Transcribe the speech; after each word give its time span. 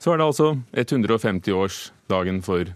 Så 0.00 0.14
er 0.14 0.20
det 0.20 0.26
altså 0.30 0.54
150-årsdagen 0.72 2.38
for 2.44 2.70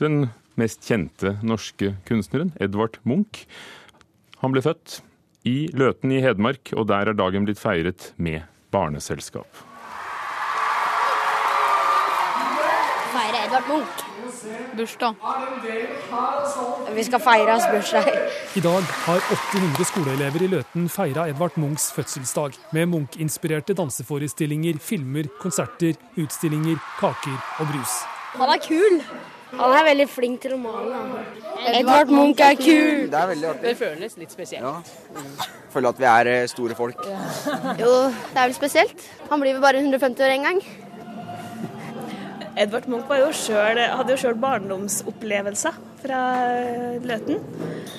den 0.00 0.30
mest 0.58 0.82
kjente 0.88 1.36
norske 1.46 1.92
kunstneren, 2.08 2.50
Edvard 2.58 2.98
Munch. 3.06 3.44
Han 4.42 4.50
ble 4.50 4.64
født 4.64 4.98
i 5.46 5.68
Løten 5.78 6.10
i 6.10 6.18
Hedmark, 6.24 6.72
og 6.74 6.88
der 6.90 7.12
er 7.12 7.18
dagen 7.18 7.46
blitt 7.46 7.62
feiret 7.62 8.10
med 8.18 8.42
barneselskap. 8.74 9.62
Feire 13.14 13.46
Edvard 13.46 13.70
Munch. 13.70 14.15
Bursdag. 14.76 15.14
Vi 16.94 17.04
skal 17.04 17.20
feire 17.20 17.50
hans 17.50 17.66
bursdag. 17.72 18.10
I 18.56 18.62
dag 18.64 18.90
har 19.06 19.22
800 19.36 19.86
skoleelever 19.90 20.44
i 20.46 20.50
Løten 20.52 20.88
feira 20.92 21.28
Edvard 21.30 21.56
Munchs 21.60 21.88
fødselsdag 21.96 22.58
med 22.76 22.90
Munch-inspirerte 22.92 23.76
danseforestillinger, 23.78 24.78
filmer, 24.82 25.30
konserter, 25.40 25.96
utstillinger, 26.20 26.76
kaker 27.00 27.38
og 27.60 27.72
brus. 27.72 27.96
Han 28.36 28.52
er 28.52 28.62
kul. 28.64 29.00
Han 29.56 29.72
er 29.72 29.84
veldig 29.86 30.08
flink 30.10 30.40
til 30.42 30.56
å 30.56 30.58
male. 30.60 31.02
Edvard 31.70 32.10
Munch 32.12 32.40
er 32.42 32.56
kul. 32.58 33.06
Det 33.12 33.20
er 33.20 33.30
veldig 33.30 33.52
artig. 33.52 33.62
Det 33.68 33.76
føles 33.78 34.16
litt 34.20 34.34
spesielt. 34.34 34.66
Ja. 34.66 35.46
Føler 35.72 35.92
at 35.94 36.00
vi 36.02 36.08
er 36.10 36.32
eh, 36.32 36.48
store 36.50 36.76
folk. 36.78 36.98
Jo, 37.80 37.92
det 38.10 38.36
er 38.36 38.42
vel 38.42 38.56
spesielt. 38.56 39.06
Han 39.30 39.40
blir 39.42 39.56
vel 39.56 39.64
bare 39.64 39.80
150 39.84 40.26
år 40.26 40.34
en 40.34 40.50
gang. 40.50 40.60
Edvard 42.56 42.86
Munch 42.88 43.10
jo 43.20 43.28
selv, 43.36 43.82
hadde 43.98 44.14
jo 44.14 44.20
sjøl 44.20 44.36
barndomsopplevelser 44.40 45.74
fra 46.00 46.20
Løten. 47.04 47.42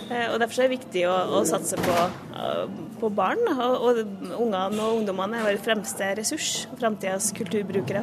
Eh, 0.09 0.31
og 0.31 0.39
Derfor 0.41 0.63
er 0.63 0.65
det 0.65 0.79
viktig 0.79 1.03
å, 1.09 1.15
å 1.37 1.43
satse 1.45 1.77
på, 1.77 1.97
eh, 2.33 2.63
på 2.97 3.11
barn. 3.13 3.43
Og, 3.53 3.75
og 3.85 4.01
Ungene 4.39 4.81
og 4.81 5.01
ungdommene 5.01 5.37
er 5.37 5.45
vår 5.51 5.61
fremste 5.61 6.09
ressurs, 6.17 6.65
framtidas 6.79 7.29
kulturbrukere. 7.37 8.01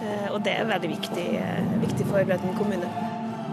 Eh, 0.00 0.28
og 0.34 0.42
det 0.44 0.58
er 0.58 0.68
veldig 0.68 0.92
viktig, 0.98 1.26
viktig 1.86 2.10
for 2.10 2.28
Løten 2.28 2.54
kommune. 2.60 2.92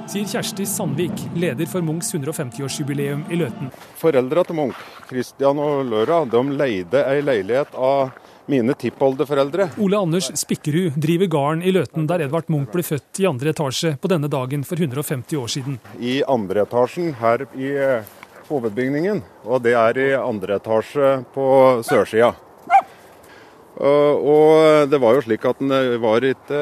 Sier 0.08 0.28
Kjersti 0.28 0.64
Sandvik, 0.68 1.26
leder 1.36 1.68
for 1.68 1.84
Munchs 1.84 2.14
150-årsjubileum 2.16 3.26
i 3.32 3.40
Løten. 3.40 3.72
Foreldra 4.00 4.44
til 4.48 4.56
Munch, 4.56 4.80
Christian 5.08 5.60
og 5.60 5.82
Løra, 5.88 6.22
de 6.28 6.44
leide 6.60 7.08
ei 7.08 7.24
leilighet 7.24 7.76
av 7.76 8.14
mine 8.52 8.76
tippoldeforeldre. 8.80 9.70
Ole 9.84 10.00
Anders 10.00 10.32
Spikkerud 10.40 10.98
driver 11.00 11.30
gården 11.32 11.64
i 11.64 11.74
Løten 11.76 12.08
der 12.10 12.26
Edvard 12.26 12.50
Munch 12.52 12.72
ble 12.74 12.86
født 12.86 13.22
i 13.22 13.28
andre 13.30 13.54
etasje 13.54 13.94
på 14.02 14.12
denne 14.12 14.30
dagen 14.32 14.66
for 14.68 14.80
150 14.80 15.40
år 15.40 15.54
siden. 15.58 15.80
I 16.00 16.20
andre 16.28 16.64
etasjen 16.66 17.14
her 17.22 17.46
i 17.56 17.72
eh, 17.76 18.18
hovedbygningen, 18.50 19.24
og 19.46 19.64
det 19.68 19.76
er 19.78 20.02
i 20.04 20.12
andre 20.18 20.60
etasje 20.62 21.14
på 21.36 21.48
sørsida. 21.88 22.34
Og 23.78 24.90
det 24.90 24.98
var 24.98 25.14
jo 25.14 25.26
slik 25.28 25.44
at 25.46 25.60
den 25.62 26.02
var 26.02 26.26
ikke 26.26 26.62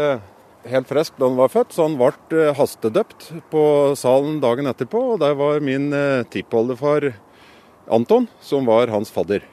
helt 0.69 0.89
frisk 0.89 1.15
da 1.19 1.29
han 1.29 1.37
var 1.39 1.53
født, 1.53 1.71
så 1.71 1.87
han 1.87 1.97
ble 1.99 2.49
hastedøpt 2.57 3.29
på 3.51 3.63
salen 3.99 4.41
dagen 4.43 4.67
etterpå. 4.71 5.01
Og 5.13 5.21
der 5.23 5.37
var 5.37 5.63
min 5.63 5.91
eh, 5.95 6.25
tippoldefar 6.31 7.13
Anton, 7.85 8.27
som 8.41 8.65
var 8.67 8.91
hans 8.93 9.13
fadder. 9.13 9.45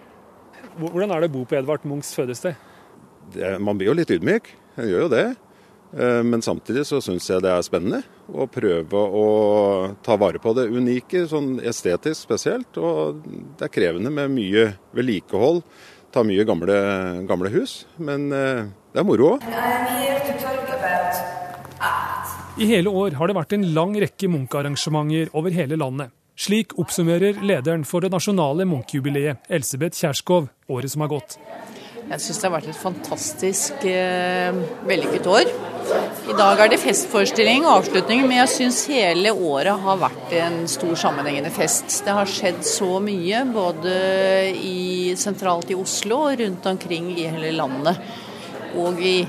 Hvordan 0.78 1.12
er 1.12 1.22
det 1.22 1.30
å 1.30 1.36
bo 1.36 1.46
på 1.48 1.56
Edvard 1.58 1.86
Munchs 1.88 2.14
fødested? 2.16 2.58
Det, 3.32 3.56
man 3.62 3.78
blir 3.78 3.90
jo 3.90 3.96
litt 3.96 4.12
ydmyk, 4.12 4.52
en 4.76 4.88
gjør 4.88 5.06
jo 5.06 5.10
det. 5.12 5.26
Eh, 5.92 6.22
men 6.24 6.42
samtidig 6.42 6.86
så 6.88 7.00
syns 7.04 7.28
jeg 7.28 7.42
det 7.44 7.52
er 7.52 7.64
spennende 7.66 8.00
å 8.32 8.46
prøve 8.50 8.96
å 8.96 9.26
ta 10.04 10.16
vare 10.20 10.40
på 10.40 10.54
det 10.56 10.70
unike, 10.72 11.26
sånn 11.28 11.58
estetisk 11.60 12.24
spesielt. 12.24 12.78
Og 12.80 13.20
det 13.58 13.68
er 13.68 13.74
krevende 13.74 14.12
med 14.14 14.32
mye 14.32 14.70
vedlikehold. 14.96 15.62
Ta 16.12 16.24
mye 16.28 16.44
gamle, 16.48 16.78
gamle 17.28 17.52
hus. 17.52 17.82
Men 18.00 18.30
eh, 18.36 18.64
det 18.92 19.02
er 19.02 19.08
moro 19.08 19.34
òg. 19.36 19.46
I 22.60 22.68
hele 22.68 22.90
år 22.92 23.16
har 23.16 23.28
det 23.28 23.36
vært 23.36 23.54
en 23.56 23.70
lang 23.76 23.94
rekke 23.96 24.28
Munch-arrangementer 24.28 25.32
over 25.36 25.54
hele 25.56 25.78
landet. 25.80 26.12
Slik 26.42 26.72
oppsummerer 26.80 27.36
lederen 27.46 27.84
for 27.86 28.02
det 28.02 28.08
nasjonale 28.10 28.64
Munch-jubileet, 28.66 29.44
Elsebeth 29.52 29.94
Kjærskov, 30.00 30.48
året 30.74 30.90
som 30.90 31.04
har 31.04 31.12
gått. 31.12 31.36
Jeg 32.08 32.18
syns 32.24 32.40
det 32.40 32.48
har 32.48 32.54
vært 32.56 32.70
et 32.72 32.80
fantastisk 32.80 33.84
eh, 33.86 34.56
vellykket 34.88 35.28
år. 35.30 35.52
I 36.32 36.34
dag 36.38 36.64
er 36.64 36.72
det 36.72 36.80
festforestilling 36.82 37.62
og 37.62 37.76
avslutning, 37.76 38.24
men 38.26 38.40
jeg 38.40 38.50
syns 38.56 38.80
hele 38.90 39.30
året 39.30 39.86
har 39.86 40.00
vært 40.02 40.34
en 40.40 40.58
stor 40.70 40.96
sammenhengende 40.98 41.52
fest. 41.54 42.00
Det 42.02 42.16
har 42.16 42.34
skjedd 42.34 42.64
så 42.66 42.96
mye, 43.04 43.44
både 43.54 43.94
i, 44.50 45.14
sentralt 45.18 45.70
i 45.70 45.78
Oslo 45.78 46.24
og 46.26 46.42
rundt 46.42 46.66
omkring 46.72 47.12
i 47.14 47.28
hele 47.28 47.54
landet. 47.54 48.02
Og 48.82 48.98
i, 48.98 49.20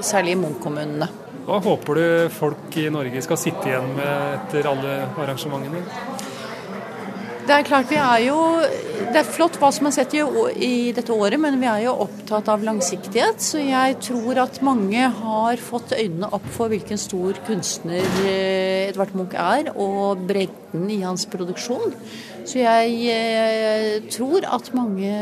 særlig 0.00 0.38
i 0.38 0.40
Munch-kommunene. 0.40 1.10
Hva 1.42 1.58
håper 1.58 1.98
du 1.98 2.04
folk 2.30 2.76
i 2.78 2.86
Norge 2.94 3.20
skal 3.24 3.40
sitte 3.40 3.66
igjen 3.66 3.92
med 3.96 4.36
etter 4.38 4.68
alle 4.70 5.00
arrangementene? 5.18 6.11
Det 7.42 7.50
er 7.50 7.64
klart 7.66 7.88
vi 7.90 7.96
er 7.98 8.20
jo 8.22 8.38
Det 9.12 9.18
er 9.18 9.26
flott 9.26 9.56
hva 9.58 9.72
som 9.74 9.88
er 9.88 9.94
sett 9.96 10.12
i, 10.14 10.20
i, 10.62 10.74
dette 10.94 11.10
året, 11.10 11.40
men 11.42 11.58
vi 11.58 11.66
er 11.66 11.80
jo 11.88 11.96
opptatt 12.04 12.46
av 12.48 12.62
langsiktighet. 12.64 13.42
Så 13.42 13.60
jeg 13.60 13.96
tror 14.06 14.38
at 14.44 14.60
mange 14.64 15.08
har 15.18 15.60
fått 15.60 15.92
øynene 15.96 16.30
opp 16.32 16.46
for 16.54 16.72
hvilken 16.72 17.00
stor 17.00 17.36
kunstner 17.48 18.06
eh, 18.22 18.86
Edvard 18.92 19.12
Munch 19.18 19.34
er, 19.34 19.72
og 19.74 20.22
bredden 20.30 20.86
i 20.94 21.02
hans 21.02 21.26
produksjon. 21.28 21.92
Så 22.46 22.62
jeg 22.62 22.96
eh, 23.10 23.98
tror 24.14 24.46
at 24.48 24.70
mange 24.78 25.12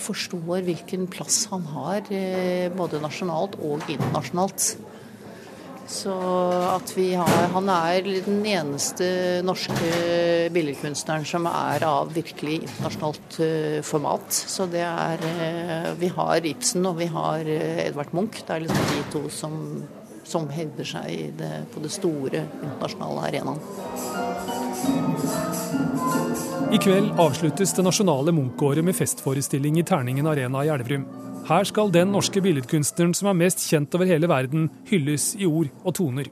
forstår 0.00 0.64
hvilken 0.70 1.10
plass 1.12 1.42
han 1.50 1.66
har, 1.74 2.06
eh, 2.08 2.70
både 2.78 3.02
nasjonalt 3.02 3.58
og 3.58 3.84
internasjonalt. 3.90 4.76
Så 5.86 6.12
at 6.66 6.90
vi 6.96 7.12
har 7.14 7.48
Han 7.54 7.68
er 7.70 8.02
den 8.26 8.40
eneste 8.46 9.06
norske 9.46 9.90
billedkunstneren 10.54 11.26
som 11.28 11.46
er 11.46 11.84
av 11.86 12.10
virkelig 12.14 12.58
internasjonalt 12.66 13.38
eh, 13.44 13.78
format. 13.86 14.26
Så 14.34 14.66
det 14.70 14.82
er 14.82 15.22
eh, 15.30 15.92
Vi 16.00 16.10
har 16.16 16.46
Ibsen 16.46 16.86
og 16.90 16.98
vi 16.98 17.06
har 17.12 17.46
eh, 17.46 17.86
Edvard 17.86 18.12
Munch. 18.16 18.42
Det 18.42 18.54
er 18.54 18.66
liksom 18.66 18.90
de 18.92 19.02
to 19.14 19.22
som, 19.30 19.58
som 20.26 20.48
hevder 20.50 20.90
seg 20.96 21.38
det, 21.38 21.52
på 21.74 21.82
det 21.84 21.94
store 21.94 22.46
internasjonale 22.62 23.30
arenaen. 23.30 23.60
I 26.66 26.78
kveld 26.82 27.12
avsluttes 27.22 27.70
det 27.76 27.82
nasjonale 27.86 28.32
Munch-året 28.34 28.82
med 28.84 28.96
festforestilling 28.98 29.76
i 29.78 29.84
Terningen 29.86 30.26
arena 30.26 30.64
i 30.66 30.70
Elverum. 30.74 31.04
Her 31.46 31.64
skal 31.68 31.92
den 31.94 32.10
norske 32.10 32.40
billedkunstneren 32.42 33.12
som 33.14 33.28
er 33.30 33.36
mest 33.38 33.62
kjent 33.62 33.94
over 33.94 34.08
hele 34.10 34.26
verden, 34.26 34.64
hylles 34.90 35.28
i 35.38 35.46
ord 35.46 35.70
og 35.84 35.94
toner. 35.94 36.26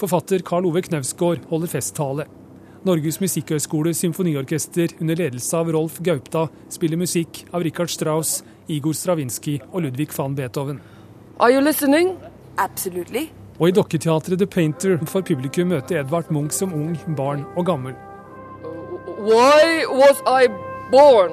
Forfatter 0.00 0.40
Karl 0.40 0.70
Ove 0.70 0.80
Knausgård 0.86 1.44
holder 1.50 1.72
festtale. 1.74 2.24
Norges 2.88 3.20
musikkhøgskole 3.20 3.92
symfoniorkester 3.92 4.96
under 5.04 5.20
ledelse 5.20 5.60
av 5.60 5.68
Rolf 5.76 6.00
Gaupta 6.00 6.46
spiller 6.72 7.00
musikk 7.00 7.42
av 7.52 7.68
Richard 7.68 7.92
Strauss, 7.92 8.38
Igor 8.72 8.96
Stravinskij 8.96 9.60
og 9.70 9.84
Ludvig 9.84 10.08
van 10.16 10.32
Beethoven. 10.34 10.80
Are 11.36 11.52
you 11.52 11.60
listening? 11.60 12.16
Absolutely. 12.56 13.28
Og 13.60 13.68
i 13.68 13.76
dokketeatret 13.76 14.40
The 14.40 14.48
Painter 14.48 14.96
får 15.04 15.28
publikum 15.28 15.68
møte 15.76 16.00
Edvard 16.00 16.32
Munch 16.32 16.56
som 16.56 16.72
ung, 16.72 16.96
barn 17.20 17.44
og 17.52 17.68
gammel. 17.68 17.92
Why 19.24 19.86
was 19.88 20.20
I 20.26 20.48
born? 20.90 21.32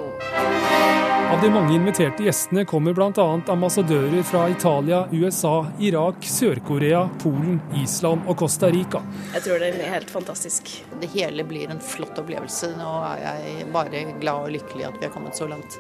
Av 1.32 1.42
de 1.42 1.50
mange 1.50 1.76
inviterte 1.76 2.24
gjestene 2.24 2.64
kommer 2.66 2.94
bl.a. 2.94 3.42
ambassadører 3.48 4.24
fra 4.24 4.46
Italia, 4.50 5.08
USA, 5.12 5.66
Irak, 5.80 6.16
Sør-Korea, 6.22 7.10
Polen, 7.24 7.60
Island 7.84 8.22
og 8.32 8.38
Costa 8.40 8.70
Rica. 8.72 9.02
Jeg 9.34 9.44
tror 9.44 9.60
det 9.60 9.74
blir 9.76 9.92
helt 9.92 10.10
fantastisk. 10.10 10.72
Det 11.02 11.12
hele 11.12 11.44
blir 11.44 11.68
en 11.68 11.84
flott 11.84 12.16
opplevelse. 12.24 12.72
Nå 12.80 12.96
er 13.10 13.26
jeg 13.26 13.68
bare 13.76 14.06
glad 14.24 14.48
og 14.48 14.56
lykkelig 14.56 14.88
at 14.88 14.96
vi 15.02 15.10
har 15.10 15.14
kommet 15.18 15.36
så 15.36 15.52
langt. 15.52 15.76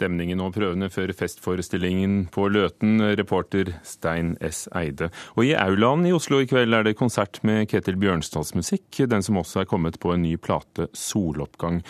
Stemningen 0.00 0.40
og 0.40 0.54
prøvene 0.54 0.86
før 0.88 1.10
festforestillingen 1.12 2.30
på 2.32 2.46
Løten, 2.48 3.02
reporter 3.20 3.68
Stein 3.84 4.30
S. 4.40 4.62
Eide. 4.72 5.10
Og 5.36 5.44
i 5.44 5.50
aulaen 5.52 6.06
i 6.08 6.12
Oslo 6.16 6.38
i 6.40 6.46
kveld 6.48 6.72
er 6.72 6.86
det 6.86 6.94
konsert 6.96 7.42
med 7.44 7.66
Ketil 7.68 7.98
Bjørnstads 8.00 8.54
musikk, 8.56 8.86
den 8.96 9.20
som 9.20 9.36
også 9.36 9.60
er 9.60 9.68
kommet 9.68 9.98
på 10.00 10.14
en 10.14 10.22
ny 10.24 10.38
plate, 10.40 10.86
'Soloppgang'. 10.96 11.82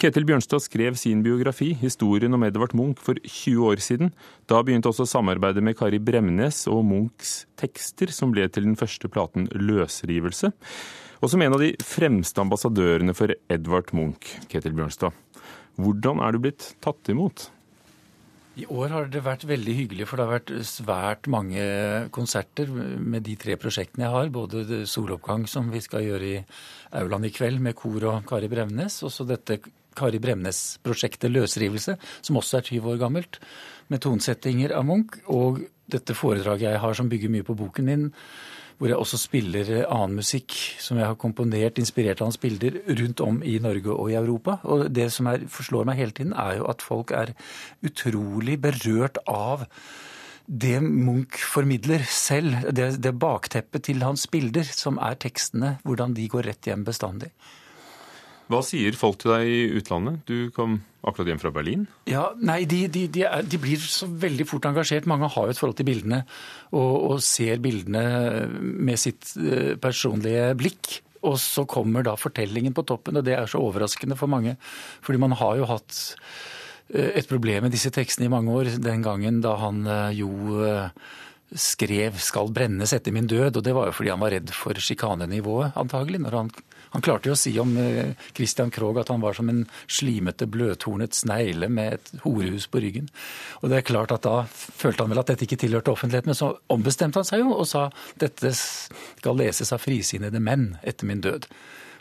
Ketil 0.00 0.24
Bjørnstad 0.24 0.64
skrev 0.64 0.96
sin 0.96 1.20
biografi, 1.22 1.74
historien 1.76 2.32
om 2.32 2.46
Edvard 2.48 2.72
Munch, 2.72 3.02
for 3.04 3.20
20 3.20 3.68
år 3.68 3.84
siden. 3.84 4.14
Da 4.48 4.62
begynte 4.62 4.88
også 4.88 5.04
samarbeidet 5.04 5.62
med 5.62 5.76
Kari 5.76 6.00
Bremnes 6.00 6.64
og 6.72 6.86
Munchs 6.88 7.44
tekster, 7.60 8.08
som 8.08 8.32
ble 8.32 8.48
til 8.48 8.64
den 8.64 8.76
første 8.80 9.12
platen 9.12 9.44
'Løsrivelse'. 9.52 10.54
Og 11.20 11.28
som 11.28 11.42
en 11.42 11.52
av 11.52 11.60
de 11.60 11.74
fremste 11.84 12.40
ambassadørene 12.40 13.12
for 13.12 13.28
Edvard 13.50 13.92
Munch, 13.92 14.40
Ketil 14.48 14.72
Bjørnstad. 14.72 15.12
Hvordan 15.76 16.24
er 16.24 16.32
du 16.32 16.38
blitt 16.38 16.72
tatt 16.80 17.12
imot? 17.12 17.50
I 18.58 18.66
år 18.74 18.90
har 18.90 19.10
det 19.12 19.20
vært 19.22 19.44
veldig 19.46 19.74
hyggelig, 19.76 20.06
for 20.10 20.18
det 20.18 20.24
har 20.26 20.34
vært 20.34 20.52
svært 20.66 21.28
mange 21.30 21.62
konserter 22.14 22.70
med 22.72 23.22
de 23.28 23.36
tre 23.38 23.54
prosjektene 23.60 24.08
jeg 24.08 24.14
har. 24.16 24.32
Både 24.34 24.80
soloppgang, 24.90 25.44
som 25.46 25.68
vi 25.70 25.82
skal 25.84 26.02
gjøre 26.02 26.26
i 26.26 26.40
aulaen 26.98 27.28
i 27.28 27.30
kveld 27.34 27.62
med 27.62 27.76
kor 27.78 28.08
og 28.10 28.26
Kari 28.26 28.50
Bremnes, 28.50 28.98
og 29.06 29.14
så 29.14 29.26
dette 29.28 29.60
Kari 29.98 30.18
Bremnes-prosjektet 30.22 31.30
Løsrivelse, 31.30 31.94
som 32.26 32.38
også 32.40 32.58
er 32.58 32.66
20 32.72 32.92
år 32.94 33.00
gammelt, 33.04 33.38
med 33.94 34.02
tonsettinger 34.02 34.74
av 34.74 34.86
Munch. 34.90 35.20
Og 35.30 35.62
dette 35.88 36.18
foredraget 36.18 36.72
jeg 36.72 36.82
har 36.82 36.98
som 36.98 37.10
bygger 37.10 37.32
mye 37.32 37.46
på 37.46 37.56
boken 37.58 37.86
min, 37.86 38.08
hvor 38.78 38.90
jeg 38.90 38.98
også 38.98 39.18
spiller 39.18 39.70
annen 39.90 40.20
musikk 40.20 40.54
som 40.78 41.00
jeg 41.00 41.10
har 41.10 41.18
komponert, 41.18 41.80
inspirert 41.82 42.22
av 42.22 42.30
hans 42.30 42.40
bilder, 42.40 42.78
rundt 43.00 43.22
om 43.24 43.40
i 43.42 43.56
Norge 43.62 43.90
og 43.90 44.12
i 44.12 44.18
Europa. 44.18 44.60
Og 44.70 44.86
det 44.94 45.10
som 45.14 45.26
er, 45.30 45.48
forslår 45.50 45.88
meg 45.88 45.98
hele 45.98 46.14
tiden, 46.14 46.36
er 46.38 46.60
jo 46.60 46.68
at 46.70 46.84
folk 46.84 47.10
er 47.10 47.34
utrolig 47.86 48.60
berørt 48.62 49.18
av 49.26 49.66
det 50.48 50.78
Munch 50.80 51.42
formidler 51.44 52.06
selv, 52.08 52.70
det, 52.72 52.94
det 53.04 53.12
bakteppet 53.20 53.84
til 53.90 54.00
hans 54.06 54.24
bilder, 54.32 54.64
som 54.64 54.96
er 55.02 55.18
tekstene, 55.20 55.76
hvordan 55.84 56.14
de 56.16 56.28
går 56.30 56.48
rett 56.48 56.70
hjem 56.70 56.86
bestandig. 56.86 57.34
Hva 58.48 58.62
sier 58.64 58.96
folk 58.96 59.18
til 59.20 59.34
deg 59.34 59.48
i 59.48 59.58
utlandet? 59.76 60.22
Du 60.28 60.48
kom 60.56 60.78
akkurat 61.04 61.28
hjem 61.30 61.40
fra 61.42 61.52
Berlin? 61.52 61.84
Ja, 62.08 62.30
nei, 62.40 62.62
de, 62.68 62.86
de, 62.92 63.04
de, 63.12 63.24
er, 63.28 63.44
de, 63.44 63.60
blir 63.60 63.80
så 63.82 64.08
veldig 64.08 64.46
fort 64.48 64.68
engasjert. 64.70 65.08
Mange 65.10 65.28
har 65.34 65.48
jo 65.48 65.54
et 65.54 65.60
forhold 65.60 65.76
til 65.78 65.88
bildene 65.88 66.22
og, 66.72 66.94
og 67.12 67.20
ser 67.24 67.60
bildene 67.64 68.04
med 68.48 69.00
sitt 69.00 69.34
eh, 69.36 69.74
personlige 69.80 70.50
blikk. 70.58 70.98
Og 71.28 71.36
så 71.42 71.66
kommer 71.68 72.06
da 72.06 72.14
fortellingen 72.16 72.76
på 72.76 72.86
toppen, 72.88 73.18
og 73.18 73.26
det 73.26 73.34
er 73.36 73.50
så 73.50 73.60
overraskende 73.60 74.16
for 74.16 74.30
mange. 74.30 74.54
Fordi 75.04 75.20
man 75.20 75.34
har 75.36 75.58
jo 75.58 75.68
hatt 75.68 75.98
eh, 76.94 77.18
et 77.20 77.28
problem 77.28 77.66
med 77.66 77.74
disse 77.76 77.92
tekstene 77.92 78.30
i 78.30 78.32
mange 78.32 78.54
år. 78.54 78.76
Den 78.80 79.04
gangen 79.04 79.42
da 79.44 79.58
han 79.60 79.84
eh, 79.84 80.22
jo 80.22 80.32
skrev 81.54 82.18
'Skal 82.20 82.52
brennes 82.52 82.92
etter 82.92 83.12
min 83.12 83.28
død', 83.28 83.56
og 83.56 83.64
det 83.64 83.74
var 83.74 83.86
jo 83.86 83.92
fordi 83.92 84.10
han 84.10 84.20
var 84.20 84.30
redd 84.30 84.50
for 84.50 84.74
sjikanenivået, 84.74 85.72
antagelig. 85.76 86.20
når 86.20 86.36
han 86.36 86.50
han 86.90 87.04
klarte 87.04 87.28
jo 87.28 87.36
å 87.36 87.38
si 87.38 87.52
om 87.60 87.74
eh, 87.80 88.14
Christian 88.36 88.70
Krogh 88.72 89.00
at 89.02 89.10
han 89.12 89.20
var 89.20 89.36
som 89.36 89.48
en 89.52 89.64
slimete, 89.90 90.48
bløthornet 90.50 91.16
snegle 91.16 91.68
med 91.72 91.98
et 91.98 92.12
horehus 92.24 92.68
på 92.70 92.82
ryggen. 92.84 93.10
Og 93.62 93.68
det 93.70 93.80
er 93.80 93.88
klart 93.88 94.14
at 94.14 94.24
Da 94.28 94.44
følte 94.50 95.04
han 95.04 95.12
vel 95.12 95.20
at 95.22 95.30
dette 95.30 95.46
ikke 95.46 95.60
tilhørte 95.60 95.92
offentligheten, 95.92 96.32
men 96.32 96.38
så 96.38 96.54
ombestemte 96.72 97.20
han 97.20 97.28
seg 97.28 97.44
jo 97.44 97.54
og 97.54 97.66
sa 97.70 97.88
dette 98.20 98.50
skal 98.56 99.38
leses 99.38 99.72
av 99.72 99.82
frisinnede 99.82 100.40
menn 100.42 100.72
etter 100.82 101.08
min 101.08 101.22
død. 101.24 101.46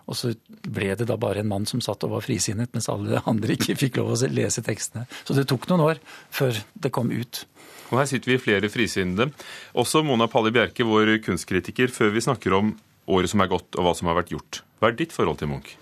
Og 0.07 0.15
så 0.15 0.31
ble 0.63 0.93
det 0.95 1.09
da 1.09 1.17
bare 1.19 1.43
en 1.43 1.49
mann 1.51 1.67
som 1.67 1.83
satt 1.83 2.05
og 2.07 2.15
var 2.15 2.23
frisinnet, 2.23 2.71
mens 2.75 2.87
alle 2.91 3.21
andre 3.27 3.57
ikke 3.57 3.75
fikk 3.79 3.99
lov 3.99 4.13
å 4.15 4.31
lese 4.31 4.63
tekstene. 4.63 5.05
Så 5.27 5.35
det 5.35 5.47
tok 5.51 5.67
noen 5.69 5.83
år 5.83 6.01
før 6.31 6.63
det 6.79 6.93
kom 6.95 7.11
ut. 7.11 7.43
Og 7.87 8.01
Her 8.01 8.09
sitter 8.09 8.33
vi 8.33 8.41
flere 8.41 8.69
frisinnede. 8.71 9.31
Også 9.77 10.03
Mona 10.03 10.27
Palli 10.31 10.51
Bjerke, 10.55 10.85
vår 10.87 11.17
kunstkritiker, 11.23 11.91
før 11.93 12.11
vi 12.15 12.23
snakker 12.25 12.55
om 12.57 12.75
året 13.07 13.31
som 13.31 13.43
er 13.43 13.51
gått 13.51 13.77
og 13.77 13.87
hva 13.87 13.93
som 13.95 14.11
har 14.11 14.19
vært 14.19 14.33
gjort. 14.35 14.63
Hva 14.79 14.91
er 14.91 14.97
ditt 14.99 15.15
forhold 15.15 15.39
til 15.39 15.51
Munch? 15.53 15.77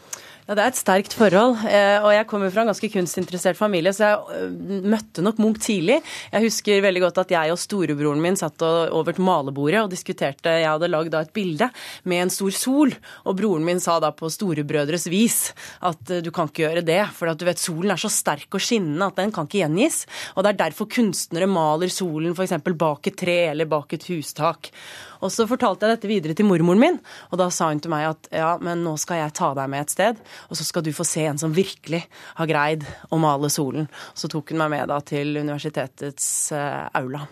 Ja, 0.46 0.54
Det 0.54 0.62
er 0.62 0.70
et 0.70 0.78
sterkt 0.78 1.14
forhold. 1.18 1.56
Eh, 1.66 2.04
og 2.06 2.12
jeg 2.14 2.28
kommer 2.30 2.52
fra 2.54 2.62
en 2.62 2.70
ganske 2.70 2.90
kunstinteressert 2.94 3.58
familie, 3.58 3.90
så 3.90 4.12
jeg 4.12 4.36
eh, 4.36 4.84
møtte 4.94 5.24
nok 5.26 5.40
Munch 5.42 5.64
tidlig. 5.66 5.96
Jeg 6.30 6.46
husker 6.46 6.84
veldig 6.86 7.02
godt 7.02 7.18
at 7.24 7.34
jeg 7.34 7.54
og 7.54 7.58
storebroren 7.58 8.22
min 8.22 8.38
satt 8.38 8.62
over 8.62 9.18
malebordet 9.18 9.82
og 9.82 9.90
diskuterte 9.90 10.54
Jeg 10.62 10.70
hadde 10.70 10.92
lagd 10.92 11.18
et 11.18 11.34
bilde 11.34 11.72
med 12.06 12.28
en 12.28 12.34
stor 12.34 12.54
sol, 12.54 12.94
og 13.26 13.40
broren 13.40 13.66
min 13.66 13.82
sa 13.82 13.98
da 14.04 14.12
på 14.14 14.30
storebrødres 14.30 15.08
vis 15.10 15.40
at 15.82 16.14
eh, 16.14 16.22
du 16.22 16.30
kan 16.30 16.52
ikke 16.52 16.68
gjøre 16.68 16.86
det, 16.86 17.02
for 17.18 17.34
at 17.34 17.42
du 17.42 17.48
vet 17.50 17.66
solen 17.66 17.96
er 17.96 18.06
så 18.06 18.14
sterk 18.14 18.54
og 18.54 18.62
skinnende 18.62 19.10
at 19.10 19.18
den 19.18 19.34
kan 19.34 19.50
ikke 19.50 19.64
gjengis. 19.64 20.04
Og 20.36 20.46
det 20.46 20.54
er 20.54 20.62
derfor 20.68 20.92
kunstnere 20.94 21.50
maler 21.50 21.90
solen 21.90 22.38
f.eks. 22.38 22.54
bak 22.78 23.10
et 23.10 23.18
tre 23.18 23.40
eller 23.50 23.66
bak 23.74 23.98
et 23.98 24.10
hustak. 24.14 24.70
Og 25.26 25.34
så 25.34 25.48
fortalte 25.50 25.88
jeg 25.88 25.98
dette 25.98 26.10
videre 26.10 26.38
til 26.38 26.46
mormoren 26.46 26.82
min, 26.82 26.98
og 27.32 27.40
da 27.42 27.50
sa 27.54 27.72
hun 27.72 27.82
til 27.82 27.94
meg 27.94 28.12
at 28.12 28.30
ja, 28.36 28.52
men 28.62 28.84
nå 28.86 28.96
skal 29.02 29.24
jeg 29.24 29.34
ta 29.38 29.54
deg 29.58 29.72
med 29.72 29.86
et 29.86 29.94
sted, 29.96 30.20
og 30.50 30.60
så 30.60 30.68
skal 30.68 30.86
du 30.86 30.92
få 30.96 31.06
se 31.08 31.26
en 31.30 31.40
som 31.42 31.56
virkelig 31.56 32.04
har 32.40 32.50
greid 32.50 32.86
å 33.10 33.20
male 33.22 33.50
solen. 33.54 33.90
Så 34.14 34.30
tok 34.32 34.54
hun 34.54 34.62
meg 34.64 34.74
med 34.76 34.92
da 34.92 35.00
til 35.06 35.38
universitetets 35.38 36.28
uh, 36.56 36.86
aula. 36.96 37.26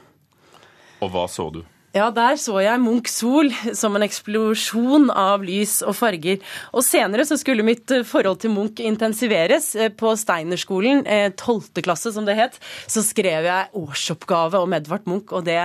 Og 1.04 1.12
hva 1.14 1.28
så 1.32 1.50
du? 1.54 1.64
Ja, 1.94 2.08
der 2.10 2.40
så 2.42 2.56
jeg 2.58 2.82
Munchs 2.82 3.20
sol 3.20 3.52
som 3.78 3.94
en 3.94 4.02
eksplosjon 4.02 5.12
av 5.14 5.44
lys 5.46 5.76
og 5.86 5.94
farger. 6.00 6.40
Og 6.74 6.82
senere 6.82 7.26
så 7.30 7.38
skulle 7.38 7.66
mitt 7.66 7.92
eh, 7.94 8.02
forhold 8.08 8.40
til 8.42 8.50
Munch 8.56 8.82
intensiveres. 8.82 9.76
Eh, 9.78 9.92
på 9.94 10.16
Steinerskolen, 10.18 11.04
tolvte 11.38 11.84
klasse 11.86 12.10
som 12.16 12.26
det 12.26 12.40
het, 12.40 12.58
så 12.90 13.06
skrev 13.06 13.46
jeg 13.46 13.70
årsoppgave 13.78 14.64
om 14.66 14.74
Edvard 14.74 15.06
Munch, 15.06 15.36
og 15.38 15.46
det 15.46 15.60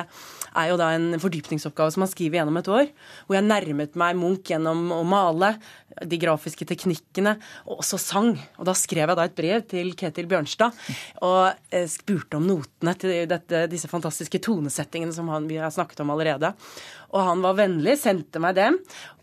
er 0.58 0.72
jo 0.72 0.78
da 0.81 0.90
en 0.94 1.19
fordypningsoppgave 1.22 1.94
som 1.94 2.05
man 2.05 2.10
skriver 2.10 2.40
gjennom 2.40 2.58
et 2.60 2.70
år. 2.72 2.90
Hvor 3.26 3.38
jeg 3.38 3.46
nærmet 3.46 3.99
meg 3.99 4.19
Munch 4.19 4.50
gjennom 4.50 4.88
å 4.94 5.02
male, 5.06 5.55
de 5.99 6.19
grafiske 6.20 6.66
teknikkene, 6.69 7.34
og 7.66 7.82
også 7.82 7.99
sang. 7.99 8.32
Og 8.58 8.69
da 8.69 8.75
skrev 8.78 9.10
jeg 9.10 9.19
da 9.19 9.26
et 9.26 9.37
brev 9.38 9.64
til 9.70 9.93
Ketil 9.99 10.28
Bjørnstad 10.31 10.76
og 11.26 11.72
eh, 11.75 11.88
spurte 11.90 12.38
om 12.38 12.46
notene 12.46 12.94
til 12.99 13.25
dette, 13.31 13.64
disse 13.72 13.90
fantastiske 13.90 14.40
tonesettingene 14.44 15.14
som 15.14 15.31
han, 15.32 15.49
vi 15.50 15.58
har 15.58 15.72
snakket 15.75 16.05
om 16.05 16.12
allerede. 16.14 16.52
Og 17.14 17.25
han 17.25 17.44
var 17.44 17.56
vennlig, 17.56 17.96
sendte 18.00 18.40
meg 18.43 18.56
dem, 18.58 18.78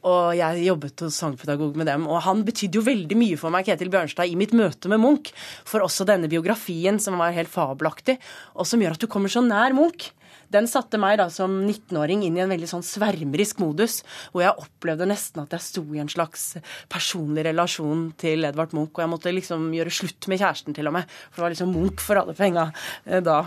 og 0.06 0.36
jeg 0.38 0.66
jobbet 0.68 1.06
hos 1.06 1.20
sangpedagog 1.22 1.78
med 1.78 1.90
dem. 1.90 2.06
Og 2.10 2.22
han 2.26 2.44
betydde 2.46 2.80
jo 2.80 2.86
veldig 2.86 3.18
mye 3.20 3.40
for 3.42 3.54
meg, 3.54 3.68
Ketil 3.68 3.92
Bjørnstad, 3.94 4.30
i 4.30 4.38
mitt 4.40 4.54
møte 4.58 4.90
med 4.92 5.02
Munch. 5.02 5.32
For 5.70 5.86
også 5.86 6.08
denne 6.10 6.30
biografien 6.32 7.02
som 7.02 7.18
var 7.22 7.36
helt 7.38 7.52
fabelaktig, 7.52 8.20
og 8.54 8.70
som 8.70 8.82
gjør 8.82 8.98
at 8.98 9.06
du 9.06 9.10
kommer 9.12 9.34
så 9.34 9.46
nær 9.46 9.76
Munch 9.78 10.12
den 10.54 10.68
satte 10.70 11.00
meg 11.02 11.18
da 11.20 11.28
som 11.34 11.58
19-åring 11.66 12.24
inn 12.26 12.38
i 12.38 12.44
en 12.44 12.52
veldig 12.52 12.70
sånn 12.70 12.86
svermerisk 12.86 13.62
modus, 13.64 14.02
hvor 14.32 14.46
jeg 14.46 14.62
opplevde 14.62 15.08
nesten 15.10 15.44
at 15.44 15.56
jeg 15.56 15.66
sto 15.66 15.84
i 15.96 16.02
en 16.04 16.12
slags 16.12 16.56
personlig 16.92 17.46
relasjon 17.48 18.08
til 18.22 18.48
Edvard 18.48 18.76
Munch, 18.78 18.94
og 18.96 19.06
jeg 19.06 19.14
måtte 19.16 19.36
liksom 19.36 19.70
gjøre 19.76 19.94
slutt 19.94 20.30
med 20.32 20.42
kjæresten 20.42 20.78
til 20.78 20.92
og 20.92 20.98
med, 21.00 21.16
for 21.30 21.42
det 21.42 21.48
var 21.48 21.56
liksom 21.56 21.74
Munch 21.76 22.04
for 22.04 22.22
alle 22.22 22.36
penga 22.38 22.70
eh, 23.06 23.24
da. 23.26 23.42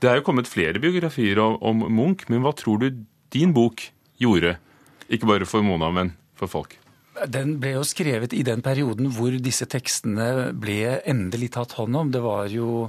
Det 0.00 0.10
er 0.10 0.20
jo 0.20 0.26
kommet 0.26 0.50
flere 0.50 0.80
biografier 0.82 1.40
om, 1.42 1.58
om 1.64 1.84
Munch, 1.92 2.26
men 2.32 2.44
hva 2.44 2.54
tror 2.56 2.82
du 2.82 3.04
din 3.34 3.52
bok 3.54 3.82
gjorde? 4.22 4.56
Ikke 5.10 5.28
bare 5.28 5.48
for 5.48 5.66
Mona, 5.66 5.90
men 5.92 6.14
for 6.38 6.50
folk? 6.50 6.78
Den 7.30 7.58
ble 7.62 7.76
jo 7.76 7.84
skrevet 7.86 8.32
i 8.34 8.42
den 8.46 8.62
perioden 8.64 9.10
hvor 9.14 9.34
disse 9.42 9.68
tekstene 9.70 10.50
ble 10.58 10.98
endelig 11.06 11.52
tatt 11.54 11.76
hånd 11.78 11.94
om. 11.98 12.10
Det 12.10 12.22
var 12.24 12.50
jo 12.50 12.88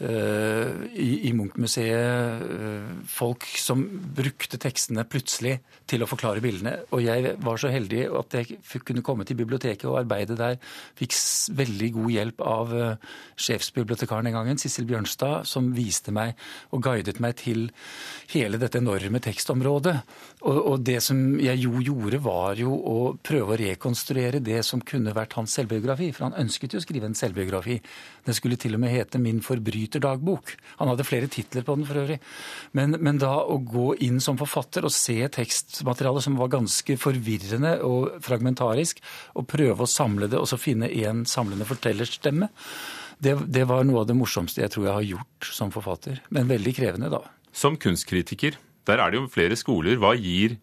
i, 0.00 1.08
i 1.28 1.32
Munch-museet 1.36 2.44
eh, 2.56 2.92
folk 3.04 3.44
som 3.60 3.82
brukte 4.16 4.56
tekstene 4.60 5.04
plutselig 5.04 5.58
til 5.90 6.00
å 6.00 6.08
forklare 6.08 6.40
bildene. 6.40 6.72
Og 6.94 7.02
jeg 7.04 7.34
var 7.44 7.60
så 7.60 7.68
heldig 7.72 8.06
at 8.20 8.36
jeg 8.38 8.80
kunne 8.86 9.04
komme 9.04 9.26
til 9.28 9.36
biblioteket 9.36 9.84
og 9.90 9.98
arbeide 10.00 10.38
der. 10.38 10.56
Fikk 10.96 11.16
veldig 11.58 11.90
god 11.98 12.14
hjelp 12.14 12.44
av 12.46 12.72
uh, 12.72 13.10
sjefsbibliotekaren 13.40 14.28
den 14.28 14.36
gangen, 14.36 14.60
Sissel 14.60 14.86
Bjørnstad, 14.88 15.48
som 15.50 15.72
viste 15.76 16.14
meg 16.14 16.38
og 16.70 16.84
guidet 16.86 17.18
meg 17.20 17.36
til 17.40 17.68
hele 18.32 18.60
dette 18.60 18.80
enorme 18.80 19.20
tekstområdet. 19.22 19.96
Og, 20.46 20.60
og 20.72 20.86
det 20.86 21.00
som 21.04 21.20
jeg 21.42 21.60
jo 21.64 21.82
gjorde, 21.84 22.22
var 22.24 22.60
jo 22.60 22.72
å 22.72 22.96
prøve 23.20 23.56
å 23.56 23.60
rekonstruere 23.60 24.40
det 24.44 24.62
som 24.66 24.80
kunne 24.80 25.14
vært 25.16 25.36
hans 25.36 25.58
selvbiografi. 25.58 26.12
For 26.16 26.28
han 26.28 26.38
ønsket 26.46 26.76
jo 26.76 26.80
å 26.80 26.86
skrive 26.86 27.10
en 27.10 27.18
selvbiografi. 27.18 27.80
Den 28.24 28.38
skulle 28.38 28.60
til 28.60 28.78
og 28.78 28.84
med 28.84 28.94
hete 28.94 29.20
Min 29.20 29.42
forbryterdagbok. 29.90 30.56
Han 30.78 30.88
hadde 30.88 31.04
flere 31.04 31.28
titler 31.28 31.62
på 31.62 31.76
den 31.76 31.86
for 31.86 31.98
øvrig. 32.00 32.18
Men, 32.72 32.96
men 33.00 33.18
da 33.18 33.42
å 33.42 33.58
gå 33.58 33.96
inn 34.00 34.20
som 34.20 34.38
forfatter 34.38 34.84
og 34.84 34.92
se 34.92 35.28
tekstmaterialet 35.28 36.24
som 36.24 36.38
var 36.38 36.48
ganske 36.50 36.96
forvirrende 36.96 37.80
og 37.82 38.22
fragmentarisk, 38.22 39.00
og 39.34 39.48
prøve 39.48 39.84
å 39.84 39.90
samle 39.90 40.28
det 40.28 40.38
og 40.38 40.48
så 40.48 40.58
finne 40.58 40.88
én 40.88 41.24
samlende 41.26 41.66
fortellerstemme, 41.66 42.48
det, 43.20 43.36
det 43.52 43.66
var 43.68 43.84
noe 43.84 44.00
av 44.00 44.08
det 44.08 44.16
morsomste 44.16 44.62
jeg 44.62 44.72
tror 44.72 44.86
jeg 44.86 44.94
har 44.94 45.08
gjort 45.18 45.52
som 45.52 45.70
forfatter. 45.70 46.22
Men 46.30 46.48
veldig 46.48 46.72
krevende, 46.74 47.10
da. 47.12 47.20
Som 47.52 47.76
kunstkritiker, 47.76 48.56
der 48.88 49.02
er 49.02 49.10
det 49.10 49.20
jo 49.20 49.28
flere 49.28 49.58
skoler. 49.58 49.98
Hva 50.00 50.14
gir 50.16 50.56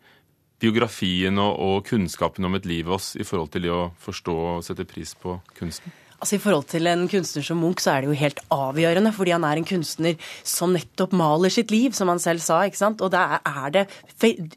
biografien 0.58 1.38
og, 1.38 1.54
og 1.62 1.86
kunnskapen 1.86 2.48
om 2.48 2.58
et 2.58 2.66
liv 2.66 2.90
oss 2.90 3.14
i 3.14 3.28
forhold 3.28 3.54
til 3.54 3.68
det 3.68 3.76
å 3.76 3.92
forstå 4.02 4.38
og 4.56 4.66
sette 4.66 4.88
pris 4.90 5.14
på 5.22 5.38
kunsten? 5.60 5.94
Altså 6.18 6.40
I 6.40 6.42
forhold 6.42 6.66
til 6.72 6.90
en 6.90 7.04
kunstner 7.12 7.44
som 7.46 7.60
Munch, 7.62 7.84
så 7.84 7.92
er 7.94 8.02
det 8.02 8.10
jo 8.10 8.18
helt 8.18 8.40
avgjørende, 8.54 9.12
fordi 9.14 9.36
han 9.36 9.44
er 9.46 9.60
en 9.60 9.68
kunstner 9.70 10.16
som 10.42 10.72
nettopp 10.74 11.12
maler 11.14 11.54
sitt 11.54 11.70
liv, 11.70 11.94
som 11.94 12.10
han 12.10 12.22
selv 12.22 12.42
sa. 12.42 12.64
ikke 12.66 12.80
sant? 12.80 13.04
Og 13.06 13.12
da 13.14 13.38
er 13.38 13.76
det 13.76 13.84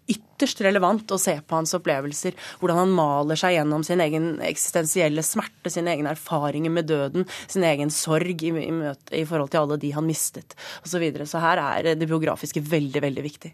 ytterst 0.09 0.62
relevant 0.64 1.12
å 1.12 1.19
se 1.21 1.35
på 1.45 1.59
hans 1.59 1.76
opplevelser, 1.76 2.33
hvordan 2.62 2.81
han 2.81 2.95
maler 2.97 3.37
seg 3.37 3.59
gjennom 3.59 3.85
sin 3.85 4.00
egen 4.00 4.31
eksistensielle 4.47 5.25
smerte, 5.26 5.73
sine 5.73 5.93
egne 5.93 6.14
erfaringer 6.14 6.73
med 6.73 6.88
døden, 6.88 7.29
sin 7.45 7.67
egen 7.69 7.93
sorg 7.93 8.40
i, 8.40 8.55
i, 8.57 8.71
møte, 8.73 9.12
i 9.21 9.26
forhold 9.29 9.52
til 9.52 9.61
alle 9.61 9.79
de 9.83 9.93
han 9.93 10.09
mistet, 10.09 10.57
osv. 10.81 10.95
Så, 10.95 11.02
videre. 11.05 11.29
så 11.29 11.45
her 11.45 11.61
er 11.61 11.93
det 11.93 12.09
biografiske 12.09 12.64
veldig, 12.64 13.05
veldig 13.05 13.26
viktig. 13.26 13.52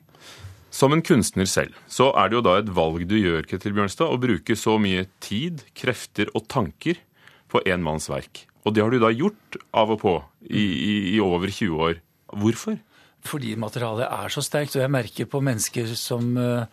Som 0.71 0.95
en 0.95 1.03
kunstner 1.03 1.47
selv, 1.51 1.75
så 1.91 2.13
er 2.19 2.31
det 2.31 2.39
jo 2.39 2.47
da 2.47 2.57
et 2.61 2.71
valg 2.75 3.03
du 3.11 3.19
gjør, 3.19 3.47
Ketil 3.51 3.75
Bjørnstad, 3.75 4.11
å 4.11 4.19
bruke 4.21 4.55
så 4.59 4.79
mye 4.83 5.09
tid, 5.23 5.67
krefter 5.79 6.31
og 6.37 6.47
tanker 6.53 7.03
på 7.51 7.63
én 7.67 7.83
manns 7.85 8.11
verk. 8.11 8.47
Og 8.67 8.75
det 8.75 8.83
har 8.83 8.91
du 8.91 8.99
da 9.03 9.13
gjort 9.15 9.59
av 9.77 9.95
og 9.95 10.03
på 10.03 10.19
i, 10.51 10.63
i, 10.63 10.95
i 11.15 11.23
over 11.23 11.51
20 11.53 11.87
år. 11.89 12.01
Hvorfor? 12.35 12.79
Fordi 13.27 13.55
materialet 13.59 14.07
er 14.07 14.31
så 14.31 14.43
sterkt, 14.45 14.77
og 14.77 14.85
jeg 14.85 14.93
merker 14.93 15.29
på 15.31 15.41
mennesker 15.43 15.91
som 15.99 16.35
eh, 16.39 16.67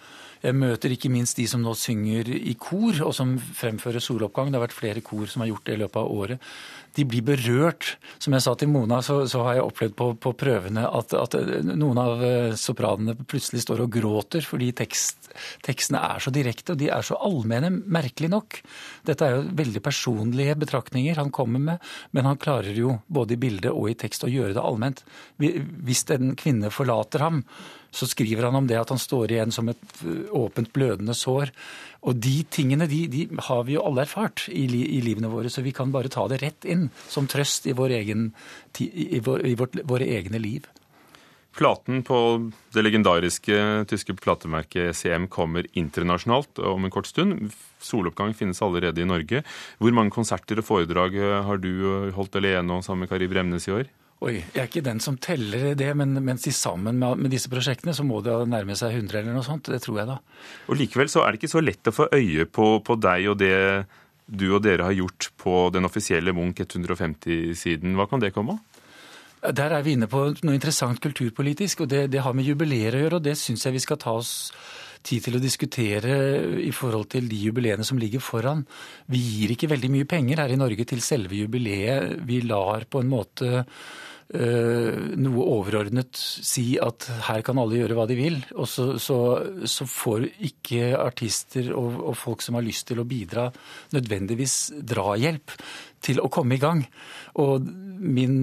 jeg 0.43 0.57
møter 0.59 0.91
ikke 0.91 1.11
minst 1.13 1.37
de 1.39 1.45
som 1.47 1.61
nå 1.63 1.71
synger 1.79 2.27
i 2.35 2.53
kor, 2.59 2.97
og 3.07 3.13
som 3.15 3.37
fremfører 3.39 4.03
soloppgang. 4.03 4.51
Det 4.51 4.59
har 4.59 4.65
vært 4.65 4.75
flere 4.75 5.03
kor 5.05 5.29
som 5.31 5.45
har 5.45 5.53
gjort 5.53 5.69
det 5.69 5.77
i 5.77 5.81
løpet 5.85 6.01
av 6.01 6.11
året 6.11 6.49
de 6.97 7.05
blir 7.09 7.23
berørt. 7.25 7.95
Som 8.21 8.35
jeg 8.35 8.45
sa 8.45 8.53
til 8.57 8.69
Mona, 8.71 9.01
så, 9.05 9.23
så 9.29 9.43
har 9.47 9.57
jeg 9.57 9.65
opplevd 9.67 9.95
på, 9.99 10.09
på 10.21 10.33
prøvene 10.37 10.85
at, 10.87 11.15
at, 11.17 11.37
noen 11.67 12.01
av 12.01 12.23
eh, 12.25 12.55
sopranene 12.59 13.15
plutselig 13.29 13.63
står 13.65 13.85
og 13.85 13.93
gråter 13.97 14.45
fordi 14.45 14.71
tekst, 14.77 15.31
tekstene 15.65 16.01
er 16.13 16.23
så 16.23 16.33
direkte 16.33 16.75
og 16.75 16.81
de 16.81 16.89
er 16.93 17.05
så 17.05 17.17
allmenne, 17.25 17.71
merkelig 17.71 18.31
nok. 18.33 18.59
Dette 19.07 19.27
er 19.27 19.37
jo 19.37 19.45
veldig 19.63 19.83
personlige 19.83 20.57
betraktninger 20.63 21.21
han 21.21 21.33
kommer 21.33 21.63
med, 21.71 21.93
men 22.15 22.29
han 22.29 22.41
klarer 22.41 22.75
jo 22.77 22.99
både 23.07 23.35
i 23.35 23.41
bilde 23.41 23.73
og 23.73 23.89
i 23.91 23.97
tekst 23.99 24.25
å 24.27 24.31
gjøre 24.31 24.55
det 24.57 24.63
allment. 24.63 25.03
Hvis 25.39 26.05
en 26.13 26.35
kvinne 26.39 26.71
forlater 26.73 27.25
ham, 27.25 27.43
så 27.93 28.07
skriver 28.09 28.47
han 28.47 28.57
om 28.57 28.67
det 28.67 28.79
at 28.79 28.89
han 28.89 29.01
står 29.01 29.35
igjen 29.35 29.53
som 29.53 29.69
et 29.69 29.97
eh, 30.01 30.29
åpent, 30.33 30.71
blødende 30.73 31.13
sår. 31.17 31.53
Og 32.03 32.19
de 32.19 32.35
tingene 32.51 32.87
de, 32.91 33.05
de 33.07 33.25
har 33.47 33.63
vi 33.67 33.77
jo 33.77 33.83
alle 33.87 34.03
erfart 34.03 34.49
i, 34.51 34.65
i, 34.67 34.99
livene 35.03 35.31
våre, 35.31 35.51
så 35.51 35.63
vi 35.63 35.71
kan 35.75 35.91
bare 35.93 36.11
ta 36.11 36.25
det 36.27 36.41
rett 36.41 36.67
inn 36.67 36.89
som 37.07 37.29
trøst 37.31 37.69
i, 37.69 37.75
vår 37.77 37.95
egen, 38.01 38.31
i, 38.83 39.21
vår, 39.23 39.45
i 39.47 39.55
vårt, 39.59 39.77
våre 39.87 40.09
egne 40.17 40.41
liv. 40.43 40.67
Platen 41.53 42.01
på 42.01 42.17
det 42.73 42.81
legendariske 42.81 43.85
tyske 43.87 44.15
platemerket 44.17 44.97
CM 44.97 45.27
kommer 45.31 45.67
internasjonalt 45.77 46.59
om 46.65 46.87
en 46.87 46.93
kort 46.93 47.07
stund. 47.07 47.53
Soloppgang 47.77 48.33
finnes 48.33 48.61
allerede 48.65 49.03
i 49.03 49.07
Norge. 49.07 49.43
Hvor 49.77 49.93
mange 49.93 50.15
konserter 50.15 50.59
og 50.59 50.65
foredrag 50.65 51.19
har 51.45 51.61
du 51.61 52.09
holdt 52.17 52.39
alene 52.41 52.79
og 52.79 52.83
sammen 52.83 53.05
med 53.05 53.13
Kari 53.13 53.29
Bremnes 53.29 53.69
i 53.69 53.75
år? 53.77 53.91
Oi, 54.23 54.37
Jeg 54.39 54.61
er 54.61 54.69
ikke 54.69 54.85
den 54.85 55.01
som 55.03 55.17
teller 55.19 55.73
det, 55.75 55.89
men 55.99 56.15
mens 56.23 56.45
de 56.45 56.53
sammen 56.55 56.95
med, 56.95 57.19
med, 57.19 57.31
disse 57.33 57.51
prosjektene, 57.51 57.95
så 57.95 58.05
må 58.07 58.21
det 58.23 58.35
nærme 58.47 58.77
seg 58.79 58.95
100 58.95 59.19
eller 59.19 59.35
noe 59.35 59.43
sånt. 59.43 59.67
Det 59.67 59.81
tror 59.83 59.99
jeg 59.99 60.09
da. 60.13 60.19
Og 60.71 60.79
Likevel 60.79 61.11
så 61.11 61.25
er 61.25 61.33
det 61.33 61.41
ikke 61.41 61.51
så 61.51 61.63
lett 61.63 61.91
å 61.91 61.95
få 61.95 62.07
øye 62.13 62.45
på, 62.47 62.67
på 62.87 62.97
deg 63.03 63.27
og 63.33 63.41
det 63.41 63.57
du 64.23 64.45
og 64.55 64.61
dere 64.63 64.87
har 64.87 64.95
gjort 64.95 65.27
på 65.43 65.57
den 65.75 65.83
offisielle 65.89 66.31
Munch 66.35 66.61
150-siden. 66.63 67.97
Hva 67.99 68.07
kan 68.07 68.23
det 68.23 68.31
komme 68.35 68.55
av? 68.55 68.79
Der 69.43 69.75
er 69.75 69.83
vi 69.83 69.97
inne 69.97 70.07
på 70.07 70.21
noe 70.31 70.55
interessant 70.55 71.01
kulturpolitisk, 71.03 71.83
og 71.83 71.91
det, 71.91 72.05
det 72.13 72.21
har 72.23 72.35
med 72.35 72.47
jubileer 72.47 72.95
å 72.95 73.01
gjøre. 73.03 73.19
og 73.19 73.25
Det 73.25 73.35
syns 73.35 73.65
jeg 73.67 73.75
vi 73.75 73.83
skal 73.83 73.99
ta 73.99 74.15
oss 74.15 74.53
tid 75.03 75.25
til 75.25 75.35
å 75.35 75.41
diskutere 75.43 76.13
i 76.63 76.71
forhold 76.71 77.09
til 77.11 77.27
de 77.27 77.41
jubileene 77.49 77.83
som 77.83 77.99
ligger 77.99 78.23
foran. 78.23 78.63
Vi 79.11 79.19
gir 79.19 79.51
ikke 79.51 79.67
veldig 79.73 79.91
mye 79.91 80.07
penger 80.07 80.39
her 80.45 80.53
i 80.53 80.59
Norge 80.59 80.87
til 80.87 81.03
selve 81.03 81.41
jubileet. 81.41 82.23
Vi 82.23 82.39
lar 82.47 82.87
på 82.87 83.03
en 83.03 83.11
måte 83.11 83.65
noe 84.33 85.45
overordnet 85.45 86.17
si 86.17 86.77
at 86.81 87.05
her 87.27 87.43
kan 87.45 87.59
alle 87.61 87.77
gjøre 87.77 87.97
hva 87.97 88.05
de 88.09 88.17
vil. 88.17 88.39
Og 88.55 88.67
så, 88.69 88.85
så, 89.01 89.17
så 89.69 89.87
får 89.89 90.27
ikke 90.49 90.93
artister 90.97 91.69
og, 91.77 91.99
og, 92.01 92.15
folk 92.17 92.41
som 92.41 92.57
har 92.57 92.65
lyst 92.65 92.87
til 92.89 93.01
å 93.03 93.07
bidra, 93.07 93.49
nødvendigvis 93.93 94.57
drahjelp 94.79 95.53
til 96.03 96.19
å 96.23 96.29
komme 96.33 96.57
i 96.57 96.61
gang. 96.61 96.81
Og 97.41 97.67
min, 98.03 98.35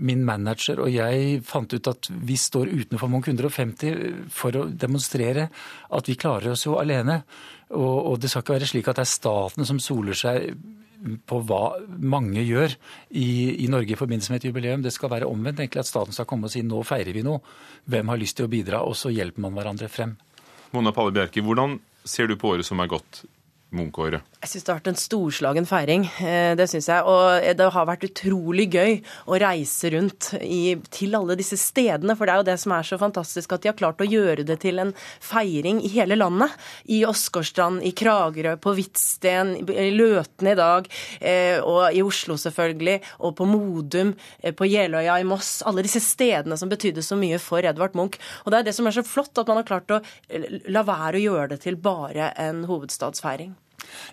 min, 0.00 0.24
manager 0.26 0.82
og 0.84 0.90
jeg 0.90 1.42
fant 1.46 1.76
ut 1.76 1.90
at 1.92 2.08
vi 2.10 2.38
står 2.40 2.72
utenfor 2.72 3.10
Munch 3.12 3.30
150 3.30 4.30
for 4.32 4.58
å 4.58 4.66
demonstrere 4.70 5.48
at 5.94 6.10
vi 6.10 6.18
klarer 6.18 6.54
oss 6.54 6.66
jo 6.66 6.78
alene. 6.80 7.20
Og, 7.74 7.96
og 8.12 8.18
det 8.22 8.30
skal 8.30 8.44
ikke 8.44 8.58
være 8.58 8.70
slik 8.70 8.90
at 8.90 8.98
det 9.00 9.06
er 9.06 9.14
staten 9.14 9.68
som 9.68 9.80
soler 9.82 10.18
seg 10.18 10.50
på 11.26 11.40
hva 11.46 11.76
mange 12.02 12.42
gjør 12.42 12.74
i, 13.10 13.64
i, 13.64 13.68
Norge 13.72 13.94
i 13.94 13.98
forbindelse 13.98 14.32
med 14.32 14.40
et 14.40 14.48
jubileum. 14.50 14.84
Det 14.84 14.92
skal 14.94 15.12
være 15.12 15.30
omvendt, 15.30 15.62
egentlig 15.62 15.84
at 15.84 15.90
staten 15.90 16.16
skal 16.16 16.28
komme 16.28 16.48
og 16.48 16.54
si 16.54 16.64
nå 16.66 16.82
feirer 16.86 17.14
vi 17.16 17.24
noe. 17.26 17.42
Hvem 17.86 18.12
har 18.12 18.20
lyst 18.20 18.38
til 18.40 18.48
å 18.48 18.52
bidra? 18.52 18.82
Og 18.86 18.98
så 18.98 19.12
hjelper 19.14 19.46
man 19.46 19.56
hverandre 19.56 19.90
frem. 19.92 20.16
Mona 20.74 20.92
Palle 20.94 21.14
Bjerke, 21.14 21.44
hvordan 21.44 21.78
ser 22.06 22.30
du 22.30 22.36
på 22.38 22.54
året 22.54 22.66
som 22.66 22.80
er 22.82 22.90
gått 22.90 23.24
Munch-året? 23.76 24.24
Jeg 24.42 24.50
syns 24.52 24.66
det 24.66 24.70
har 24.70 24.78
vært 24.78 24.90
en 24.92 24.98
storslagen 25.00 25.66
feiring. 25.66 26.04
Eh, 26.22 26.52
det 26.58 26.68
syns 26.70 26.88
jeg. 26.90 27.02
Og 27.08 27.56
det 27.58 27.68
har 27.74 27.88
vært 27.88 28.06
utrolig 28.06 28.68
gøy 28.72 28.98
å 29.26 29.38
reise 29.42 29.90
rundt 29.94 30.30
i, 30.38 30.76
til 30.94 31.16
alle 31.18 31.36
disse 31.38 31.58
stedene. 31.60 32.16
For 32.16 32.28
det 32.28 32.34
er 32.34 32.42
jo 32.42 32.46
det 32.50 32.56
som 32.62 32.74
er 32.76 32.86
så 32.86 32.98
fantastisk, 33.00 33.52
at 33.52 33.64
de 33.64 33.72
har 33.72 33.78
klart 33.78 34.02
å 34.04 34.08
gjøre 34.08 34.46
det 34.46 34.58
til 34.62 34.80
en 34.82 34.92
feiring 35.24 35.80
i 35.84 35.90
hele 35.96 36.18
landet. 36.18 36.54
I 36.92 37.02
Åsgårdstrand, 37.08 37.82
i 37.86 37.92
Kragerø, 37.96 38.56
på 38.62 38.76
Hvitsten, 38.78 39.56
i 39.72 39.90
Løten 39.94 40.52
i 40.52 40.56
dag, 40.58 40.88
eh, 41.20 41.58
og 41.60 41.90
i 41.96 42.04
Oslo 42.06 42.38
selvfølgelig, 42.40 43.00
og 43.26 43.36
på 43.40 43.48
Modum, 43.50 44.14
eh, 44.40 44.54
på 44.56 44.70
Jeløya 44.70 45.18
i 45.20 45.28
Moss. 45.28 45.58
Alle 45.66 45.84
disse 45.86 46.02
stedene 46.04 46.58
som 46.60 46.72
betydde 46.72 47.04
så 47.04 47.18
mye 47.18 47.40
for 47.42 47.66
Edvard 47.66 47.98
Munch. 47.98 48.20
Og 48.44 48.52
det 48.52 48.60
er 48.60 48.70
det 48.70 48.78
som 48.78 48.86
er 48.86 48.96
så 48.96 49.06
flott, 49.06 49.34
at 49.36 49.48
man 49.48 49.62
har 49.62 49.68
klart 49.68 49.90
å 49.90 50.02
la 50.70 50.86
være 50.86 51.18
å 51.18 51.26
gjøre 51.26 51.54
det 51.54 51.62
til 51.66 51.76
bare 51.80 52.32
en 52.40 52.64
hovedstadsfeiring. 52.68 53.54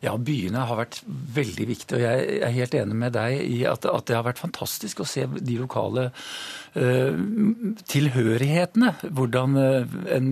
Ja, 0.03 0.15
byene 0.17 0.65
har 0.69 0.79
vært 0.83 1.01
veldig 1.07 1.67
viktige. 1.69 1.99
Og 1.99 2.03
jeg 2.05 2.39
er 2.43 2.55
helt 2.57 2.77
enig 2.79 2.97
med 3.05 3.15
deg 3.15 3.39
i 3.41 3.61
at, 3.69 3.87
at 3.89 4.07
det 4.09 4.17
har 4.17 4.27
vært 4.27 4.41
fantastisk 4.43 5.03
å 5.03 5.07
se 5.09 5.25
de 5.39 5.59
lokale 5.59 6.09
uh, 6.09 7.19
tilhørighetene. 7.93 8.93
Hvordan 9.09 9.59
uh, 9.59 9.99
en 10.15 10.31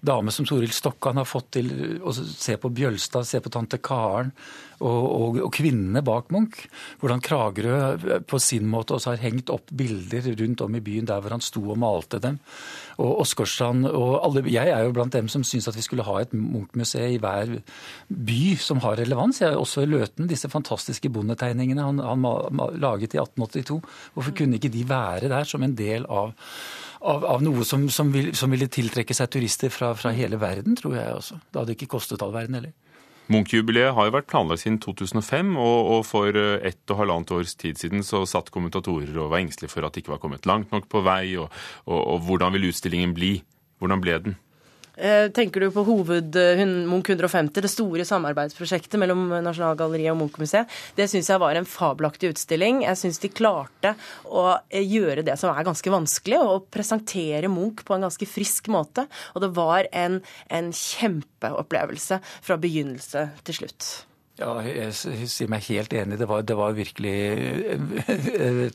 dame 0.00 0.34
som 0.34 0.48
Toril 0.48 0.72
Stokkan 0.74 1.20
har 1.20 1.28
fått 1.28 1.54
til 1.58 1.70
å 2.00 2.14
se 2.14 2.56
på 2.60 2.72
Bjølstad, 2.74 3.28
se 3.28 3.40
på 3.42 3.52
tante 3.52 3.80
Karen 3.84 4.32
og, 4.80 5.04
og, 5.04 5.38
og, 5.44 5.50
kvinnene 5.52 6.02
bak 6.04 6.30
Munch. 6.32 6.64
Hvordan 7.00 7.22
Kragerø 7.24 8.20
på 8.28 8.40
sin 8.40 8.68
måte 8.70 8.96
også 8.96 9.14
har 9.14 9.24
hengt 9.24 9.52
opp 9.52 9.68
bilder 9.76 10.30
rundt 10.40 10.64
om 10.64 10.76
i 10.76 10.84
byen 10.84 11.08
der 11.08 11.20
hvor 11.20 11.36
han 11.36 11.44
sto 11.44 11.62
og 11.66 11.80
malte 11.80 12.20
dem. 12.22 12.40
Og 13.00 13.22
Åsgårdstrand 13.24 13.86
og 13.88 14.36
Jeg 14.50 14.68
er 14.68 14.84
jo 14.84 14.92
blant 14.96 15.14
dem 15.16 15.28
som 15.32 15.44
syns 15.46 15.68
at 15.70 15.76
vi 15.78 15.84
skulle 15.84 16.04
ha 16.04 16.18
et 16.20 16.34
Munch-museum 16.36 17.14
i 17.14 17.20
hver 17.22 17.56
by 18.08 18.42
som 18.60 18.82
har 18.84 18.98
relevans. 19.00 19.40
Jeg 19.40 19.54
er 19.54 19.60
også 19.60 19.86
Løten, 19.88 20.28
disse 20.28 20.50
fantastiske 20.52 21.08
bondetegningene 21.08 21.86
han, 21.86 21.98
han 22.04 22.28
laget 22.76 23.16
i 23.16 23.22
1882. 23.22 23.80
Hvorfor 24.14 24.36
kunne 24.36 24.60
ikke 24.60 24.72
de 24.72 24.84
være 24.88 25.32
der 25.32 25.48
som 25.48 25.64
en 25.64 25.76
del 25.78 26.06
av 26.08 26.36
av, 27.00 27.24
av, 27.24 27.40
noe 27.40 27.64
som, 27.64 27.86
som, 27.88 28.10
vil, 28.12 28.34
som, 28.36 28.52
ville 28.52 28.68
tiltrekke 28.68 29.14
seg 29.16 29.30
turister 29.32 29.72
fra, 29.72 29.94
fra, 29.96 30.12
hele 30.12 30.36
verden, 30.40 30.76
tror 30.76 30.98
jeg 30.98 31.14
også. 31.16 31.38
Det 31.48 31.62
hadde 31.62 31.76
ikke 31.76 31.92
kostet 31.96 32.20
all 32.24 32.34
verden 32.34 32.58
heller. 32.58 32.74
Munch-jubileet 33.30 33.94
har 33.94 34.08
jo 34.08 34.14
vært 34.16 34.28
planlagt 34.30 34.64
siden 34.64 34.80
2005, 34.82 35.54
og, 35.54 35.78
og, 35.94 36.00
for 36.08 36.34
eh, 36.34 36.64
ett 36.66 36.90
og 36.90 36.98
halvannet 36.98 37.30
års 37.36 37.54
tid 37.58 37.78
siden 37.78 38.02
så 38.06 38.24
satt 38.26 38.50
kommentatorer 38.50 39.14
og 39.14 39.30
var 39.30 39.44
engstelige 39.44 39.70
for 39.70 39.86
at 39.86 39.94
det 39.94 40.02
ikke 40.02 40.16
var 40.16 40.22
kommet 40.24 40.48
langt 40.50 40.74
nok 40.74 40.88
på 40.90 41.04
vei, 41.06 41.36
og, 41.38 41.46
og, 41.86 42.00
og 42.00 42.24
hvordan 42.26 42.56
vil 42.56 42.70
utstillingen 42.72 43.14
bli? 43.14 43.36
Hvordan 43.78 44.02
ble 44.02 44.18
den? 44.26 44.38
Eh, 45.00 45.30
tenker 45.32 45.60
du 45.64 45.70
på 45.72 45.82
hoved 45.86 46.36
eh, 46.36 46.60
Munch 46.66 47.08
150, 47.08 47.62
det 47.64 47.70
store 47.72 48.04
samarbeidsprosjektet 48.04 49.00
mellom 49.00 49.30
Nasjonalgalleriet 49.46 50.12
og 50.12 50.18
Munch-museet? 50.20 50.68
Det 50.98 51.06
syns 51.08 51.30
jeg 51.32 51.40
var 51.40 51.56
en 51.56 51.68
fabelaktig 51.68 52.34
utstilling. 52.34 52.82
Jeg 52.84 53.00
syns 53.00 53.20
de 53.22 53.30
klarte 53.32 53.94
å 54.28 54.44
eh, 54.68 54.84
gjøre 54.84 55.24
det 55.24 55.38
som 55.40 55.54
er 55.54 55.64
ganske 55.64 55.94
vanskelig, 55.94 56.42
å 56.44 56.60
presentere 56.68 57.48
Munch 57.48 57.80
på 57.88 57.96
en 57.96 58.04
ganske 58.04 58.28
frisk 58.28 58.68
måte. 58.74 59.06
Og 59.32 59.46
det 59.46 59.50
var 59.56 59.88
en, 59.88 60.20
en 60.52 60.68
kjempeopplevelse 60.68 62.20
fra 62.44 62.60
begynnelse 62.60 63.24
til 63.48 63.60
slutt. 63.62 63.88
Ja, 64.40 64.52
jeg 64.64 64.92
sier 65.28 65.48
meg 65.52 65.64
helt 65.68 65.92
enig. 65.96 66.16
Det 66.20 66.28
var, 66.28 66.44
det 66.48 66.56
var 66.56 66.76
virkelig 66.76 67.16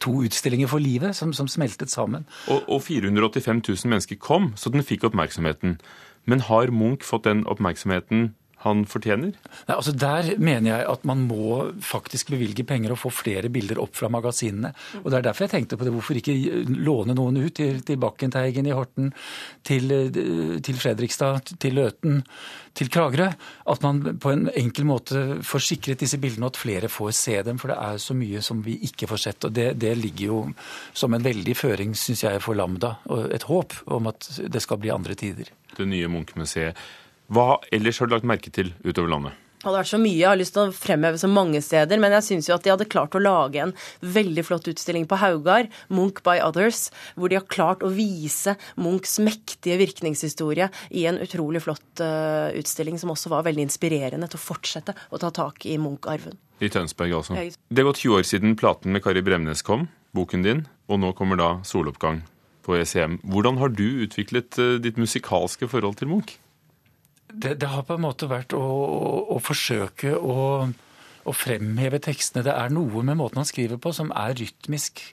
to 0.02 0.18
utstillinger 0.26 0.70
for 0.70 0.82
livet 0.82 1.18
som, 1.18 1.34
som 1.38 1.50
smeltet 1.50 1.94
sammen. 1.94 2.26
Og, 2.54 2.66
og 2.70 2.84
485 2.86 3.64
000 3.66 3.94
mennesker 3.94 4.22
kom, 4.22 4.52
så 4.62 4.74
den 4.74 4.86
fikk 4.86 5.08
oppmerksomheten. 5.10 5.80
Men 6.26 6.46
har 6.50 6.74
Munch 6.74 7.06
fått 7.06 7.28
den 7.30 7.46
oppmerksomheten 7.50 8.34
han 8.66 8.84
fortjener? 8.90 9.36
Nei, 9.68 9.76
altså 9.76 9.94
Der 9.94 10.32
mener 10.42 10.72
jeg 10.72 10.88
at 10.90 11.06
man 11.08 11.24
må 11.30 11.60
faktisk 11.86 12.32
bevilge 12.34 12.66
penger 12.68 12.96
og 12.96 13.02
få 13.04 13.12
flere 13.14 13.52
bilder 13.54 13.80
opp 13.84 13.96
fra 13.98 14.10
magasinene. 14.12 14.74
Og 15.04 15.10
Det 15.12 15.20
er 15.20 15.28
derfor 15.28 15.46
jeg 15.46 15.54
tenkte 15.54 15.78
på 15.78 15.86
det. 15.86 15.94
Hvorfor 15.94 16.20
ikke 16.20 16.66
låne 16.70 17.16
noen 17.18 17.38
ut 17.44 17.56
til, 17.60 17.82
til 17.86 18.00
Bakkenteigen 18.02 18.70
i 18.70 18.76
Horten, 18.76 19.12
til, 19.66 19.92
til, 20.66 20.80
Fredrikstad, 20.82 21.54
til 21.62 21.78
Løten, 21.78 22.24
til 22.76 22.90
Kragerø? 22.90 23.30
At 23.72 23.86
man 23.86 24.18
på 24.22 24.34
en 24.34 24.50
enkel 24.56 24.88
måte 24.90 25.26
får 25.46 25.68
sikret 25.70 26.02
disse 26.02 26.20
bildene, 26.22 26.48
og 26.48 26.56
at 26.56 26.62
flere 26.64 26.92
får 26.92 27.14
se 27.18 27.38
dem. 27.46 27.62
For 27.62 27.74
det 27.74 27.78
er 27.78 28.02
så 28.02 28.18
mye 28.18 28.42
som 28.46 28.64
vi 28.66 28.80
ikke 28.90 29.10
får 29.12 29.24
sett. 29.28 29.46
Og 29.46 29.54
det, 29.54 29.76
det 29.82 29.94
ligger 30.00 30.26
jo 30.26 30.40
som 30.94 31.14
en 31.14 31.26
veldig 31.26 31.58
føring, 31.58 31.94
syns 31.98 32.26
jeg, 32.26 32.42
for 32.42 32.58
Lambda. 32.58 32.96
Og 33.14 33.30
et 33.36 33.46
håp 33.46 33.78
om 33.94 34.10
at 34.10 34.32
det 34.50 34.64
skal 34.64 34.82
bli 34.82 34.94
andre 34.96 35.18
tider 35.20 35.54
det 35.82 35.90
nye 35.92 36.12
Munch-museet. 36.12 36.78
Hva 37.34 37.56
ellers 37.74 38.00
har 38.00 38.10
du 38.10 38.16
lagt 38.16 38.28
merke 38.30 38.54
til 38.54 38.72
utover 38.86 39.10
landet? 39.10 39.42
Det 39.66 39.72
hadde 39.72 39.80
vært 39.80 39.90
så 39.90 39.98
mye 39.98 40.18
jeg 40.20 40.28
har 40.30 40.38
lyst 40.38 40.54
til 40.54 40.62
å 40.62 40.74
fremheve 40.78 41.18
så 41.18 41.28
mange 41.32 41.58
steder, 41.66 41.98
men 41.98 42.14
jeg 42.14 42.26
syns 42.28 42.50
jo 42.52 42.54
at 42.54 42.62
de 42.62 42.70
hadde 42.70 42.86
klart 42.86 43.16
å 43.18 43.22
lage 43.24 43.64
en 43.64 43.72
veldig 44.14 44.44
flott 44.46 44.68
utstilling 44.70 45.08
på 45.10 45.18
Haugar, 45.18 45.72
Munch 45.90 46.20
by 46.28 46.36
Others, 46.46 46.92
hvor 47.18 47.34
de 47.34 47.40
har 47.40 47.48
klart 47.50 47.82
å 47.82 47.90
vise 47.90 48.54
Munchs 48.78 49.18
mektige 49.26 49.80
virkningshistorie 49.82 50.68
i 50.94 51.08
en 51.10 51.18
utrolig 51.18 51.64
flott 51.66 52.04
uh, 52.06 52.54
utstilling 52.54 53.02
som 53.02 53.16
også 53.16 53.34
var 53.34 53.48
veldig 53.50 53.66
inspirerende 53.66 54.30
til 54.30 54.38
å 54.38 54.44
fortsette 54.44 54.94
å 55.10 55.22
ta 55.24 55.34
tak 55.34 55.66
i 55.66 55.80
Munch-arven. 55.82 56.38
I 56.62 56.70
Tønsberg, 56.70 57.18
altså. 57.24 57.34
Det 57.34 57.82
er 57.82 57.90
gått 57.90 58.06
20 58.06 58.20
år 58.20 58.30
siden 58.36 58.54
platen 58.60 58.94
med 58.94 59.02
Kari 59.08 59.26
Bremnes 59.26 59.66
kom, 59.66 59.90
boken 60.14 60.46
din, 60.46 60.66
og 60.86 61.02
nå 61.02 61.16
kommer 61.18 61.42
da 61.42 61.52
soloppgang 61.66 62.22
på 62.66 62.76
ECM. 62.80 63.20
Hvordan 63.24 63.60
har 63.62 63.72
du 63.74 63.86
utviklet 64.06 64.58
eh, 64.62 64.76
ditt 64.82 65.00
musikalske 65.02 65.70
forhold 65.70 66.00
til 66.02 66.12
Munch? 66.12 66.36
Det, 67.32 67.56
det 67.62 67.70
har 67.70 67.86
på 67.86 67.98
en 67.98 68.06
måte 68.06 68.30
vært 68.32 68.56
å, 68.56 68.62
å, 68.62 69.14
å 69.36 69.40
forsøke 69.44 70.16
å, 70.16 70.38
å, 71.26 71.34
fremheve 71.36 72.00
tekstene. 72.04 72.46
Det 72.48 72.54
er 72.54 72.74
noe 72.74 73.04
med 73.06 73.20
måten 73.20 73.42
han 73.42 73.50
skriver 73.50 73.82
på 73.82 73.94
som 73.96 74.14
er 74.16 74.38
rytmisk 74.40 75.04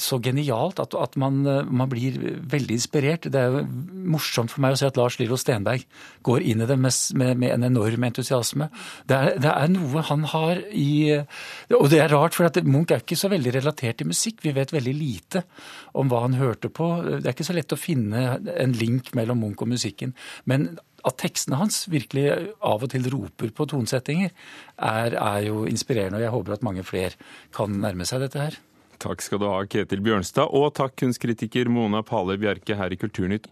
så 0.00 0.18
genialt 0.22 0.80
at, 0.80 0.94
at 0.96 1.16
man, 1.20 1.42
man, 1.44 1.88
blir 1.90 2.16
veldig 2.48 2.76
inspirert. 2.78 3.28
Det 3.32 3.38
er 3.38 3.50
jo 3.52 3.64
morsomt 4.12 4.52
for 4.52 4.64
meg 4.64 4.76
å 4.76 4.80
se 4.80 4.88
at 4.88 4.96
Lars 4.96 5.18
Lillo 5.20 5.36
Stenberg 5.40 5.84
går 6.24 6.46
inn 6.48 6.64
i 6.64 6.68
det 6.68 6.78
med, 6.80 6.94
med, 7.20 7.34
med 7.42 7.54
en 7.56 7.66
enorm 7.68 8.06
entusiasme. 8.08 8.70
Det 9.08 9.18
er, 9.18 9.36
det 9.42 9.50
er, 9.52 9.72
noe 9.72 10.04
han 10.08 10.24
har 10.32 10.62
i 10.72 10.92
Og 11.76 11.90
det 11.92 12.00
er 12.02 12.12
rart, 12.12 12.36
for 12.36 12.48
at 12.48 12.60
Munch 12.64 12.94
er 12.94 13.04
ikke 13.04 13.18
så 13.18 13.30
veldig 13.32 13.56
relatert 13.58 14.00
til 14.00 14.08
musikk. 14.12 14.40
Vi 14.44 14.54
vet 14.56 14.72
veldig 14.72 14.96
lite 14.96 15.44
om 15.98 16.08
hva 16.08 16.24
han 16.24 16.38
hørte 16.40 16.72
på. 16.72 16.94
Det 17.18 17.26
er 17.26 17.34
ikke 17.34 17.50
så 17.50 17.56
lett 17.56 17.76
å 17.76 17.80
finne 17.80 18.38
en 18.56 18.74
link 18.76 19.12
mellom 19.18 19.44
Munch 19.44 19.64
og 19.64 19.72
musikken. 19.74 20.16
Men 20.48 20.72
at 21.06 21.18
tekstene 21.18 21.58
hans 21.58 21.84
virkelig 21.90 22.28
av 22.62 22.84
og 22.84 22.90
til 22.92 23.08
roper 23.10 23.50
på 23.54 23.66
tonesettinger, 23.70 24.30
er, 24.78 25.16
er 25.18 25.48
jo 25.48 25.64
inspirerende. 25.68 26.20
Og 26.20 26.26
jeg 26.26 26.34
håper 26.36 26.56
at 26.56 26.66
mange 26.66 26.84
flere 26.86 27.32
kan 27.54 27.80
nærme 27.82 28.06
seg 28.08 28.22
dette 28.22 28.40
her. 28.40 28.60
Takk 29.02 29.22
skal 29.24 29.40
du 29.42 29.48
ha, 29.50 29.56
Ketil 29.66 30.02
Bjørnstad, 30.04 30.52
og 30.54 30.76
takk 30.78 30.94
kunstkritiker 31.00 31.66
Mona 31.72 32.04
Pale 32.06 32.36
Bjerke 32.38 32.76
her 32.78 32.92
i 32.94 32.98
Kulturnytt. 33.00 33.48